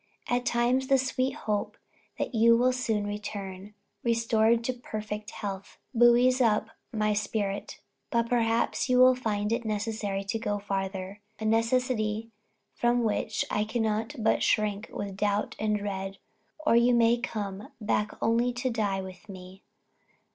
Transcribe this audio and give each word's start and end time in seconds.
At 0.27 0.47
times 0.47 0.87
the 0.87 0.97
sweet 0.97 1.35
hope 1.35 1.77
that 2.17 2.33
you 2.33 2.57
will 2.57 2.73
soon 2.73 3.05
return, 3.05 3.75
restored 4.03 4.63
to 4.63 4.73
perfect 4.73 5.29
health, 5.29 5.77
buoys 5.93 6.41
up 6.41 6.71
my 6.91 7.13
spirit, 7.13 7.79
but 8.09 8.27
perhaps 8.27 8.89
you 8.89 8.97
will 8.97 9.13
find 9.13 9.51
it 9.51 9.63
necessary 9.63 10.23
to 10.23 10.39
go 10.39 10.57
farther, 10.57 11.21
a 11.37 11.45
necessity 11.45 12.31
from 12.73 13.03
which 13.03 13.45
I 13.51 13.63
cannot 13.63 14.15
but 14.17 14.41
shrink 14.41 14.89
with 14.91 15.17
doubt 15.17 15.55
and 15.59 15.77
dread; 15.77 16.17
or 16.65 16.75
you 16.75 16.95
may 16.95 17.17
come 17.19 17.67
back 17.79 18.09
only 18.23 18.53
to 18.53 18.71
die 18.71 19.01
with 19.03 19.29
me. 19.29 19.61